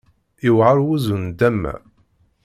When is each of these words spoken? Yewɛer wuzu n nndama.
Yewɛer 0.43 0.77
wuzu 0.85 1.15
n 1.17 1.25
nndama. 1.29 1.73